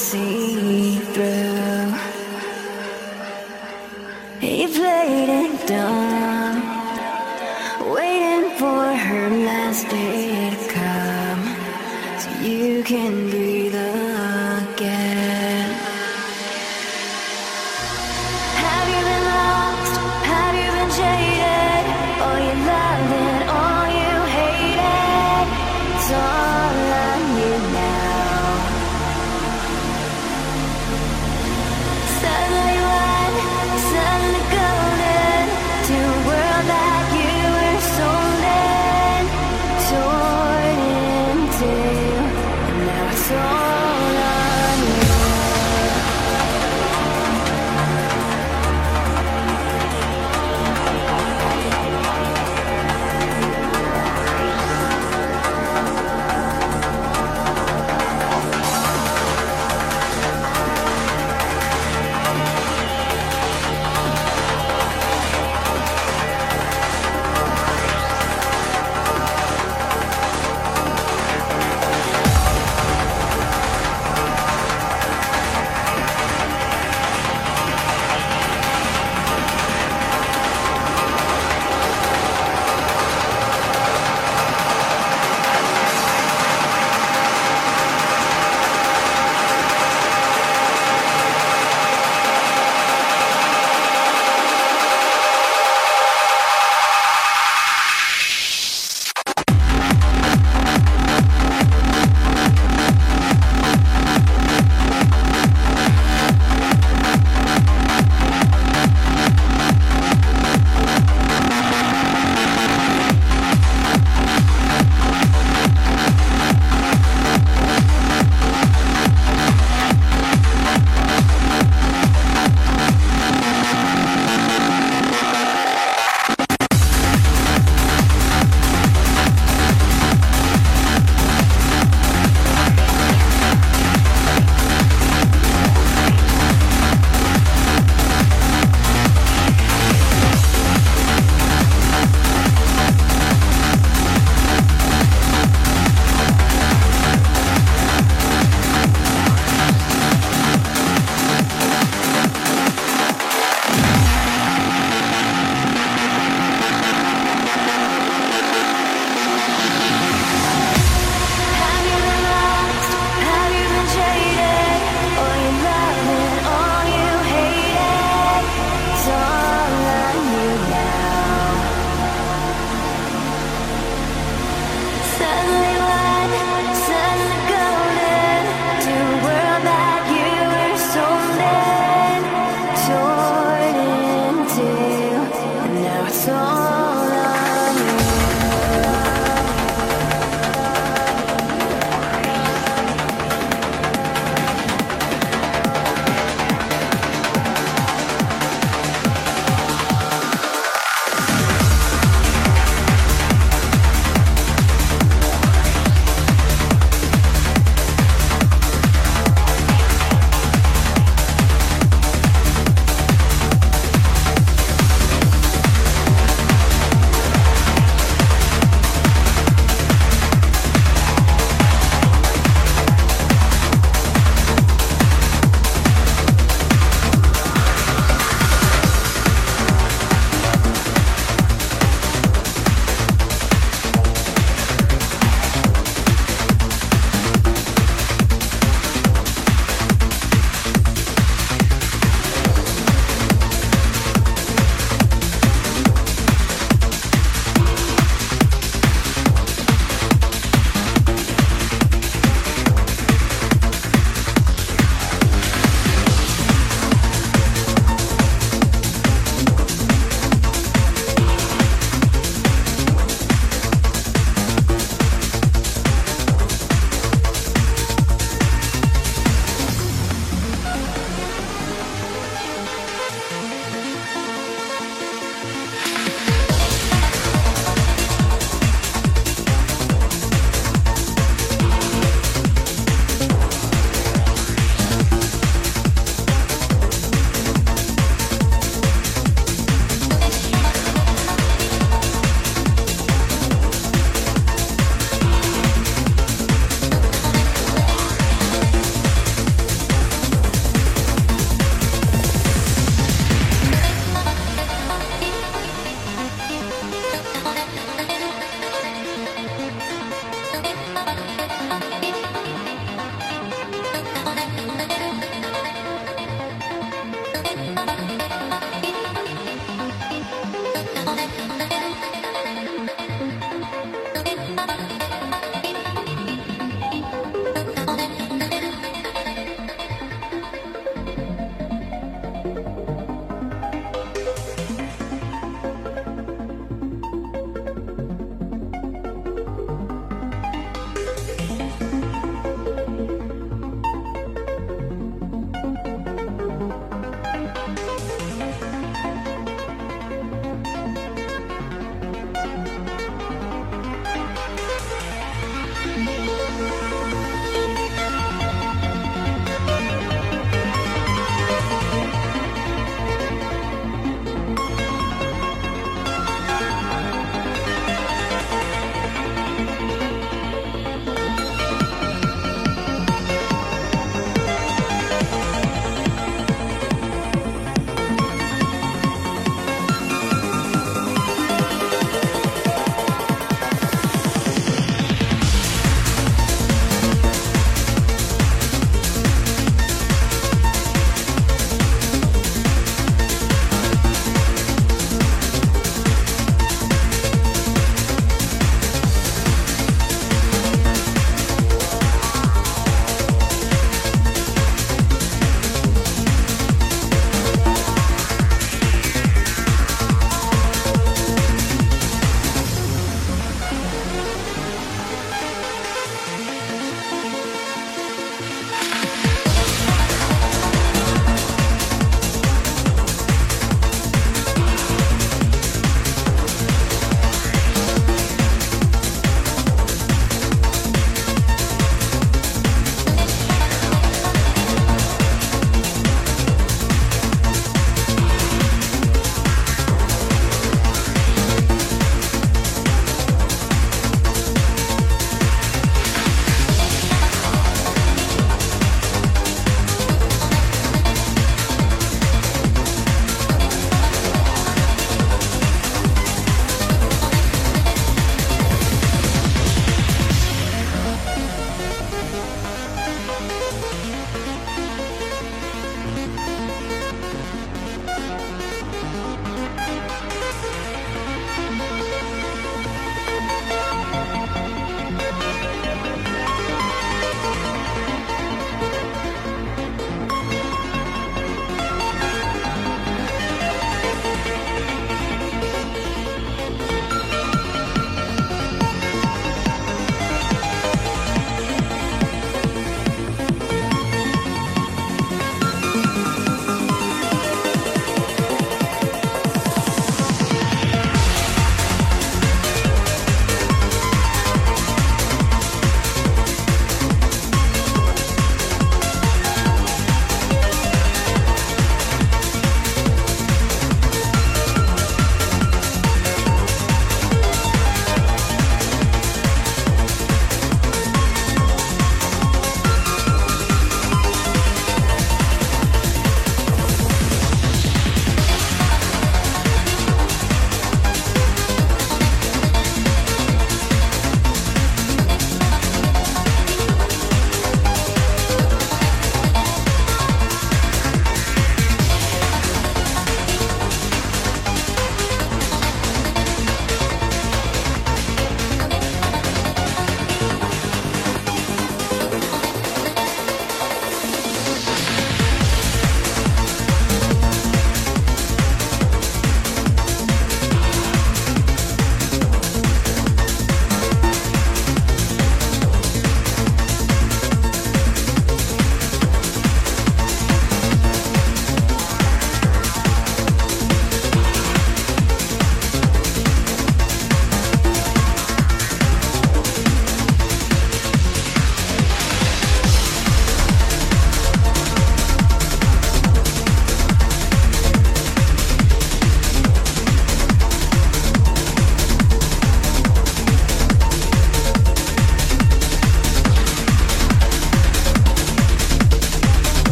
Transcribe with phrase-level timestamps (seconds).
[0.00, 1.92] see through.
[4.40, 6.56] He played it dumb,
[7.94, 11.42] waiting for her last day to come,
[12.18, 13.19] so you can.